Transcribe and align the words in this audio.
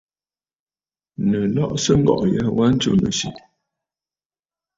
Nɨ̀ 1.29 1.45
lɔꞌɔsə 1.53 1.91
ŋgɔ̀ꞌɔ̀ 2.01 2.31
ya 2.35 2.43
wa 2.57 2.65
ntsù 2.73 2.91
nɨ̀syɛ̀! 3.01 3.35